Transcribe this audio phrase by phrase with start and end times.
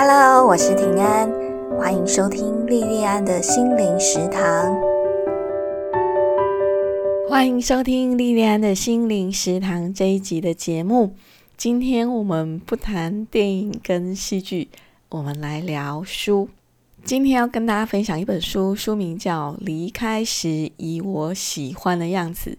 [0.00, 1.28] Hello，我是平安，
[1.76, 4.78] 欢迎收听莉莉安的心灵食堂。
[7.28, 11.16] 欢迎收听莉莉安的心灵食堂这一集的节目。
[11.56, 14.68] 今天我们不谈电影跟戏剧，
[15.08, 16.48] 我们来聊书。
[17.02, 22.56] 今天要跟大家分享一本书，书名叫《离开时以我喜欢的样子》。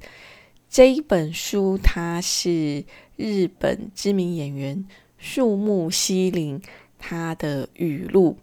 [0.69, 2.83] 这一本书它是
[3.15, 4.83] 日本知名演员
[5.17, 6.61] 树木希林。
[6.99, 8.37] 他的语录，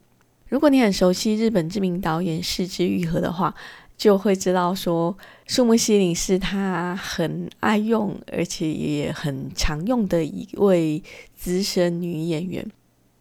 [0.48, 3.54] 如果你很熟悉日本知名导演市之愈合的话，
[3.96, 5.16] 就会知道说，
[5.46, 11.02] 树木希林是他很爱用，而且也很常用的一位
[11.34, 12.66] 资深女演员。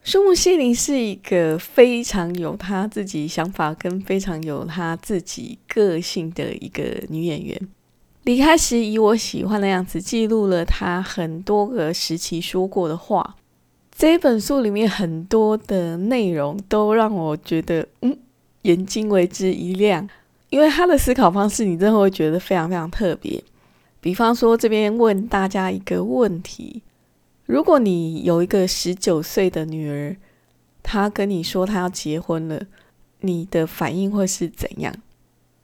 [0.03, 7.59] 树木希林是一个非常有她自己想法跟非常有她自己个性的一个女演员。
[8.23, 13.35] 离开时以我喜欢的样子，记录了她很多个时期说过的话。
[13.98, 18.18] 这本书里面很多的内容都让我觉得，嗯，
[18.63, 20.05] 眼睛为之一亮，
[20.49, 23.41] 因为他的思考方式，你真的会觉得非常非常特别。
[24.02, 26.84] 比方说，这边问大家一个问题：
[27.46, 30.18] 如果你有一个十九岁的女儿，
[30.84, 32.62] 她跟你说她要结婚了，
[33.21, 34.93] 你的反应会是怎样？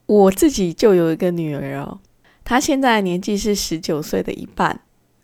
[0.05, 1.99] 我自己就有一个女儿哦，
[2.45, 4.79] 她现在年纪是十九岁的一半。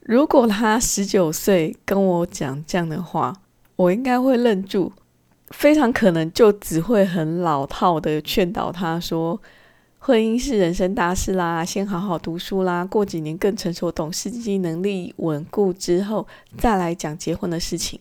[0.07, 3.41] 如果他十九岁跟我讲这样的话，
[3.75, 4.89] 我应该会愣住，
[5.49, 9.37] 非常可能就只会很老套的劝导他说
[9.99, 16.25] ：“婚姻是人生大事啦，先好好读书啦，过几年更成熟、懂事、经济能力稳固之后，
[16.57, 17.99] 再来讲结婚的事情。”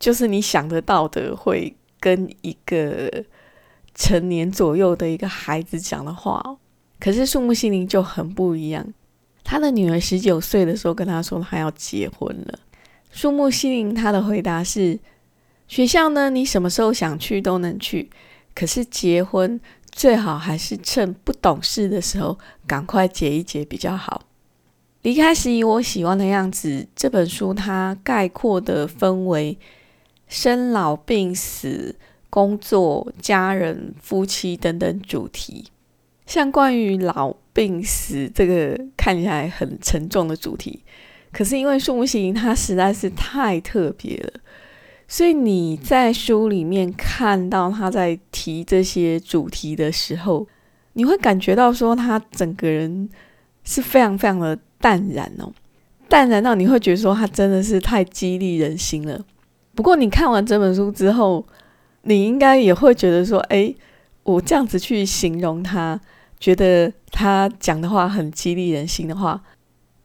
[0.00, 3.24] 就是你想得到的，会跟一个
[3.94, 6.56] 成年左右的一个孩子讲的话。
[6.98, 8.84] 可是树木心灵就很不一样。
[9.44, 12.58] 他的女儿十九岁的时候跟他说他要结婚了。
[13.12, 14.98] 树木希林他的回答是：
[15.68, 18.10] 学校呢，你什么时候想去都能去，
[18.54, 19.60] 可是结婚
[19.92, 24.22] 最好还是趁不懂事的时候赶快结一结比较好。
[25.02, 29.58] 离开时以我喜欢的样子这本书，它概括的分为
[30.26, 31.94] 生老病死、
[32.30, 35.66] 工作、家人、夫妻等等主题。
[36.26, 40.82] 像关于老病死这个看起来很沉重的主题，
[41.32, 44.40] 可是因为树木行它实在是太特别了，
[45.06, 50.46] 所以你在书里面看到他在提这些主题的时候，
[50.94, 53.08] 你会感觉到说他整个人
[53.62, 55.52] 是非常非常的淡然哦，
[56.08, 59.24] 淡然到你会觉得说他真的是太激励人心了。
[59.74, 61.44] 不过你看完这本书之后，
[62.02, 63.74] 你应该也会觉得说，哎，
[64.24, 66.00] 我这样子去形容他。
[66.40, 69.40] 觉得他讲的话很激励人心的话，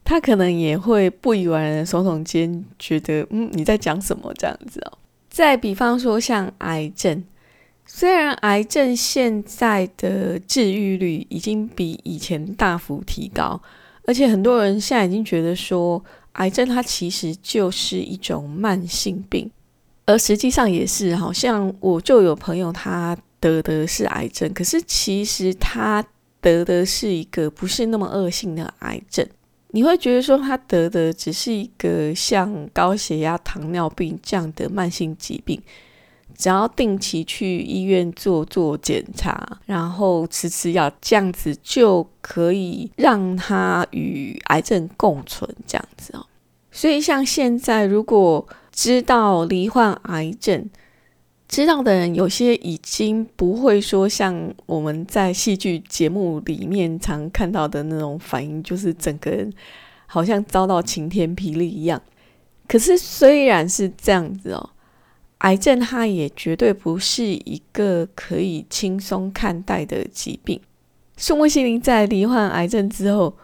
[0.06, 4.98] 他可能也会不以为然，耸耸肩，觉得嗯你在讲什么这样子哦。
[5.30, 7.22] 再比方说像癌症，
[7.86, 13.60] 虽然癌症现在的治愈率已经比以前大幅提高，
[14.06, 16.02] 而且很多人现在已经觉得说
[16.34, 19.52] 癌症它其实就是一种慢性病，
[20.06, 26.06] 而实际上也是，好像我就有朋友他得的是癌症，可是其实他。
[26.42, 29.28] 得的是一个不是那么恶性的癌症，
[29.72, 35.62] 你会觉得说他得的只是一个像高血压、糖尿病这样的慢性疾病，
[36.34, 46.26] 只要定期去医院做做检查，然后吃吃药，这样子就可以让他与癌症共存，这样子哦。
[46.72, 50.70] 所以像现在，如果知道罹患癌症，
[51.50, 59.52] 知道的人有些已经不会说像我们在戏剧节目里面常看到的那种反应，就是整个人
[60.06, 62.00] 好像遭到晴天霹雳一样。
[62.68, 64.70] 可是虽然是这样子哦，
[65.40, 70.62] 癌症它也绝对不是一个可以轻松看待的疾病。
[71.18, 73.36] 宋木心灵在罹患癌症之后，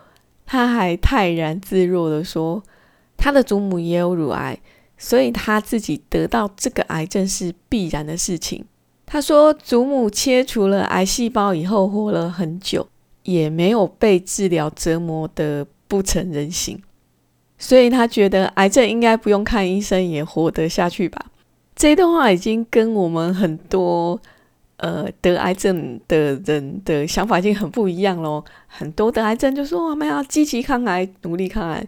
[0.45, 2.63] 他还泰然自若的说，
[3.17, 4.59] 他的祖母也有乳癌。
[4.97, 8.65] 所以他自己得到这个癌症是必然的事情。
[9.05, 12.87] 他说，祖母切除了癌细胞以后活了很久，
[13.21, 16.81] 也没有被治疗折磨的不成人形，
[17.59, 21.23] 所以他觉得癌症应该不用看医生也活得下去吧。
[21.75, 24.19] 这一段话已经跟我们很多
[24.77, 28.43] 呃得癌症的人的想法已经很不一样喽。
[28.65, 31.85] 很多得癌症就说我们要积极抗癌，努力抗癌。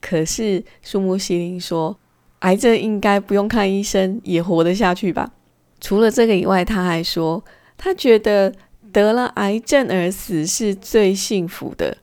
[0.00, 1.96] 可是树木希林说。
[2.40, 5.32] 癌症应该不用看医生也活得下去吧？
[5.80, 7.42] 除了这个以外，他还说，
[7.76, 8.52] 他觉得
[8.92, 11.96] 得了癌症而死是最幸福的。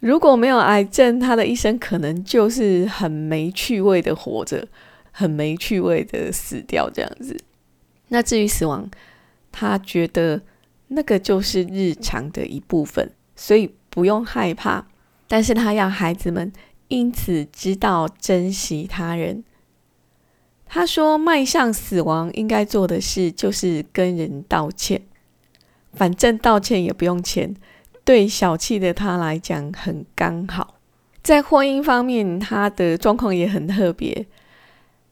[0.00, 4.66] 如果没有癌症，他的一生可能就是很没趣味的活着，
[5.12, 7.36] 很没趣味的死掉这样子。
[8.08, 8.90] 那至于死亡，
[9.52, 10.40] 他觉得
[10.88, 14.86] 那个就是日常的一部分，所以不用害怕。
[15.28, 16.52] 但是他要孩子们
[16.88, 19.44] 因此知道珍惜他人。
[20.74, 25.02] 他说，迈向死亡应该做的事就是跟人道歉，
[25.92, 27.54] 反正道歉也不用钱，
[28.04, 30.76] 对小气的他来讲很刚好。
[31.22, 34.26] 在婚姻方面，他的状况也很特别。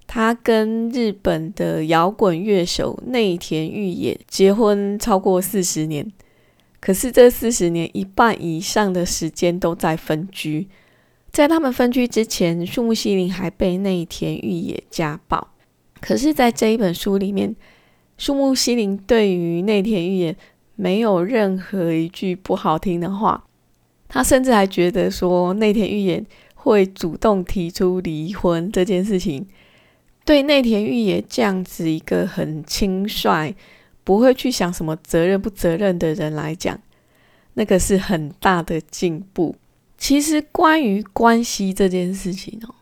[0.06, 6.10] 他跟日本的摇滚乐手内田裕也结婚超过四十年，
[6.80, 10.66] 可是这四十年一半以上的时间都在分居。
[11.32, 15.48] 在他们分居之前，树木希林还被内田裕也家暴。
[16.00, 17.54] 可是，在这一本书里面，
[18.18, 20.36] 树木希林对于内田裕也
[20.74, 23.44] 没有任何一句不好听的话。
[24.08, 26.24] 他甚至还觉得说，内田裕也
[26.54, 29.46] 会主动提出离婚这件事情，
[30.24, 33.54] 对内田裕也这样子一个很轻率、
[34.02, 36.76] 不会去想什么责任不责任的人来讲，
[37.54, 39.54] 那个是很大的进步。
[40.00, 42.74] 其实关于关系这件事情哦，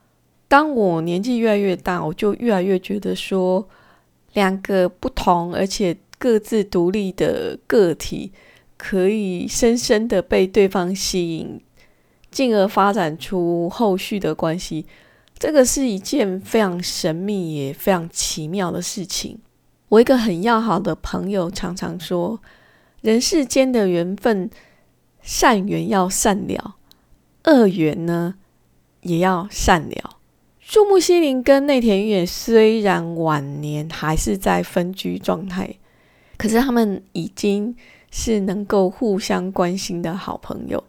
[0.49, 3.69] 当我年纪越来越大，我就越来越觉得说，
[4.33, 8.33] 两个不同而且各自独立的个体。
[8.81, 11.61] 可以深深的被对方吸引，
[12.31, 14.87] 进而发展出后续的关系，
[15.37, 19.37] 这个是一件非常神秘也非常奇妙的事情。
[19.89, 22.41] 我一个很要好的朋友常常说，
[23.01, 24.49] 人世间的缘分，
[25.23, 26.77] 善缘要善了，
[27.49, 28.37] 恶缘呢
[29.03, 30.17] 也要善了。
[30.61, 35.75] 树木希林跟内田裕也虽然晚年还是在分居状态，
[36.37, 37.75] 可是他们已经。
[38.11, 40.83] 是能够互相关心的好朋友。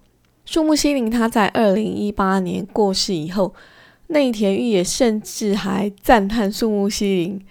[0.46, 3.54] 树木希林他在二零一八年过世以后，
[4.08, 7.46] 内田裕也甚至还赞叹树木希林，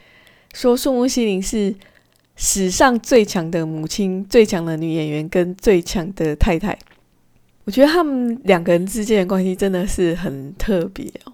[0.55, 1.75] 说树木希林是
[2.35, 6.79] 史上最强的母亲、最强的女演员跟最强的太太。
[7.69, 11.33] 我觉得他们两个人之间的关系真的是很特别哦。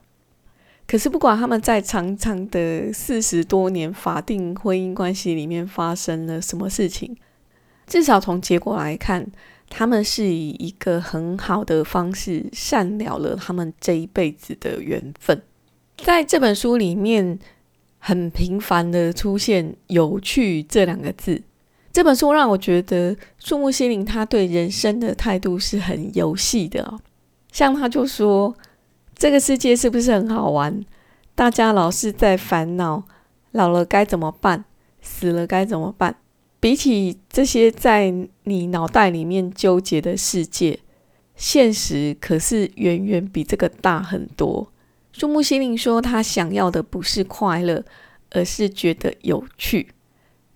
[0.84, 7.16] 可是不管他们在长长的四十多年法定婚姻关系里面发生了什么事情。
[7.86, 9.24] 至少从结果来看，
[9.70, 15.40] 他们是以一个很好的方式善了了他们这一辈子的缘分。
[15.98, 17.38] 在这本书里面，
[18.00, 21.44] 很频繁的出现“有趣”这两个字。
[21.94, 26.98] 这本书让我觉得树木心灵他对人生的态度是很游戏的哦。
[27.52, 28.52] 像他就说
[29.14, 30.84] ：“这个世界是不是很好玩？
[31.36, 33.04] 大家老是在烦恼
[33.52, 34.64] 老了该怎么办，
[35.00, 36.16] 死了该怎么办。”
[36.58, 38.12] 比起这些在
[38.42, 40.80] 你脑袋里面纠结的世界，
[41.36, 44.72] 现实可是远远比这个大很多。
[45.12, 47.84] 树木心灵说，他想要的不是快乐，
[48.30, 49.90] 而是觉得有趣。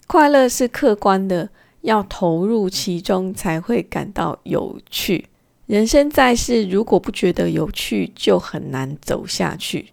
[0.09, 1.51] 快乐是客观的，
[1.83, 5.27] 要投入其中才会感到有趣。
[5.67, 9.93] 人生在世，如果不觉得有趣，就很难走下去。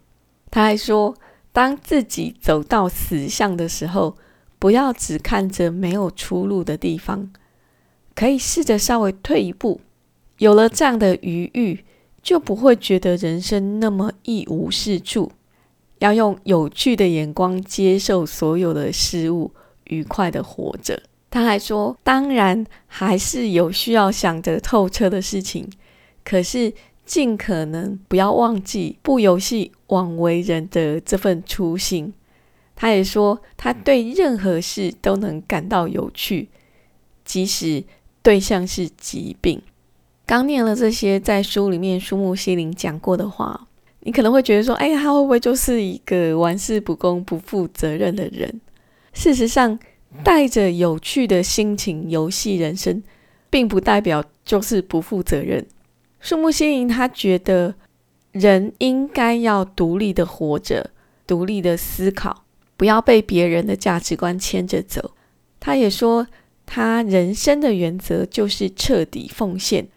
[0.49, 1.13] 他还说，
[1.51, 4.17] 当自己走到死相的时候。
[4.57, 7.29] 不要只看着没有出路的地方，
[8.15, 9.81] 可以试着稍微退一步。
[10.39, 11.83] 有了这样的余裕，
[12.23, 15.33] 就不会觉得人生那么一无是处。
[15.99, 19.51] 要用有趣的眼光接受所有的事物，
[19.85, 21.01] 愉快的活着。
[21.29, 25.69] 他还说，当然还是有需要想着透彻的事情，
[26.23, 26.73] 可是
[27.05, 32.13] 尽可能不要忘记不游戏枉为人的这份初心。
[32.75, 36.49] 他也说，他对任何事都能感到有趣，
[37.23, 37.83] 即使
[38.21, 39.61] 对象是疾病。
[40.25, 43.67] 刚念了这些在书里面树木希林讲过的话，
[44.01, 48.61] 你可能会觉得说：“哎，他会不会就是一个玩世不恭、不负责任的人？”
[49.15, 49.79] 事实上，
[50.23, 53.01] 带着有趣的心情游戏人生，
[53.49, 55.65] 并不代表就是不负责任。
[56.19, 57.73] 树木希林他觉得，
[58.33, 60.91] 人应该要独立的活着，
[61.25, 62.43] 独立的思考。
[62.77, 65.11] 不要被别人的价值观牵着走。
[65.61, 66.27] 他也说，
[66.65, 69.87] 他人生的原则就是彻底奉献，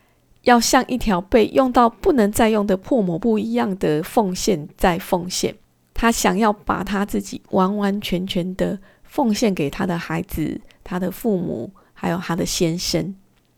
[0.42, 5.56] 要像一条被用到不能再用的破抹布一样的奉献再奉献。
[5.92, 13.14] 他想要把他自己完完全全的奉献给他的孩子、他的父母，还有他的先生。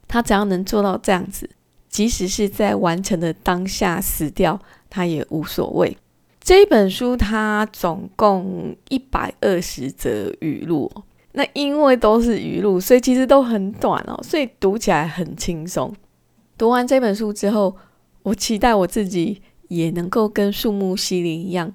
[0.09, 1.49] 他只要能做到这样子，
[1.89, 5.97] 即使是在完成的当下死掉，他也无所谓。
[6.43, 10.91] 这本书它总共一百二十则语录，
[11.33, 15.95] 那因为都是语录，所以其实都很短哦，所以读起来很轻松。
[16.57, 17.77] 读完这本书之后，
[18.23, 21.73] 我期待我自己也能够跟树木希林一样，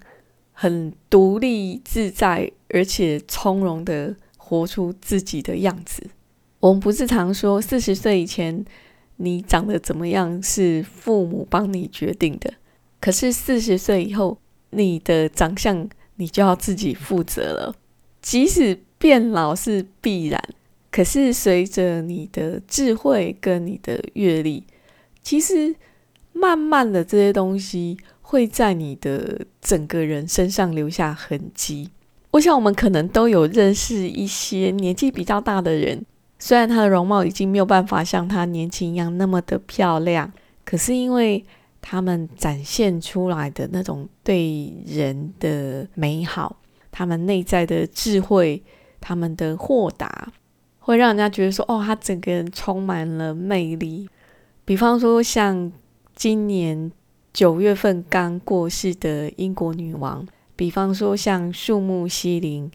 [0.52, 6.10] 很独立自在而且从容的活出自己的样子。
[6.60, 8.66] 我们不是常说，四十岁以前
[9.16, 12.54] 你长得怎么样是父母帮你决定的，
[13.00, 14.38] 可是四十岁以后，
[14.72, 17.74] 你的长相你就要自己负责了。
[18.22, 20.44] 即使变老是必然，
[20.92, 24.66] 可是随着你的智慧跟你的阅历，
[25.22, 25.74] 其实
[26.34, 31.92] 慢慢的这些东西会在你的整个人身上留下痕迹。
[32.36, 36.06] 我想我们可能都有认识一些年纪比较大的人，
[36.38, 40.30] 虽然他的容貌已经没有办法像他年轻一样那么的漂亮，
[40.66, 41.46] 可是因为
[41.82, 46.58] 他们展现出来的那种对人的美好，
[46.92, 48.62] 他们内在的智慧，
[49.00, 50.34] 他们的豁达，
[50.80, 54.10] 会让人家觉得说，哦，他整个人充满了魅力。
[54.66, 55.72] 比方说，像
[56.14, 56.92] 今年
[57.32, 60.28] 九月份刚过世的英国女王。
[60.56, 62.70] 比方说像树木希林，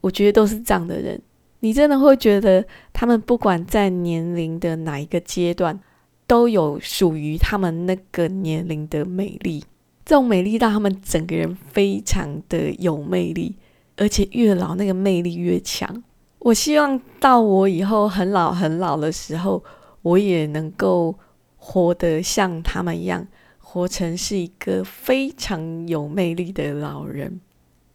[0.00, 1.20] 我觉得都是这样的人。
[1.60, 5.80] 你真的会觉得他们不管在年龄的哪一个阶段，
[6.26, 9.64] 都有属于他们那个年龄的美丽。
[10.04, 13.56] 这种美丽让他们整个人非常的有魅力，
[13.96, 16.02] 而且越老那个魅力越强。
[16.40, 19.64] 我希望到我以后很老很老的时候，
[20.02, 21.14] 我也能够
[21.56, 23.26] 活得像他们一样。
[23.74, 27.40] 活成是一个非常有魅力的老人。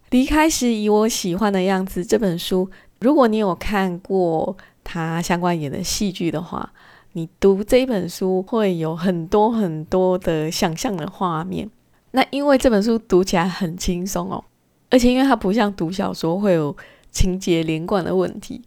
[0.09, 2.69] 离开时以我喜欢的样子这本书，
[2.99, 6.69] 如果你有看过他相关演的戏剧的话，
[7.13, 11.69] 你读这本书会有很多很多的想象的画面。
[12.11, 14.43] 那因为这本书读起来很轻松哦，
[14.89, 16.75] 而且因为它不像读小说会有
[17.09, 18.61] 情节连贯的问题，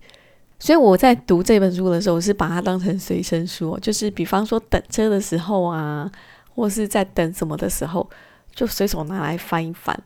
[0.59, 6.11] 所以我在读这本书的时候我是把它当成随身书，就是比方说等车的时候啊。
[6.55, 8.09] 或是在等什么的时候，
[8.55, 9.99] 就随手拿来翻一翻。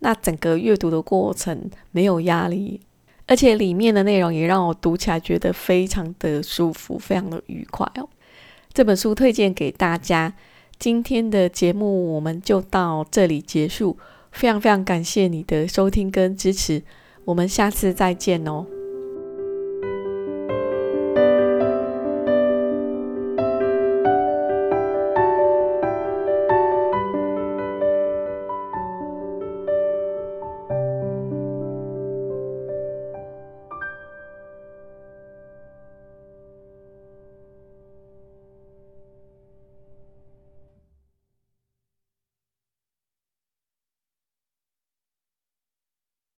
[0.00, 2.80] 那整个阅读的过程没有压力，
[3.26, 8.08] 而且里面的内容也让我读起来觉得非常的舒服，非常的愉快哦。
[8.72, 10.34] 这本书推荐给大家。
[10.78, 13.96] 今天的节目我们就到这里结束，
[14.30, 16.82] 非常非常感谢你的收听跟支持，
[17.24, 18.75] 我们下次再见哦。